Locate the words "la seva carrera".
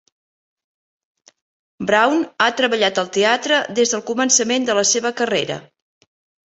4.81-5.63